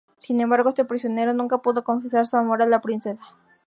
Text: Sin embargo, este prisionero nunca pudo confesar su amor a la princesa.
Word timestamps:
Sin 0.17 0.41
embargo, 0.41 0.69
este 0.69 0.83
prisionero 0.83 1.31
nunca 1.31 1.59
pudo 1.59 1.83
confesar 1.83 2.25
su 2.25 2.35
amor 2.35 2.63
a 2.63 2.65
la 2.65 2.81
princesa. 2.81 3.23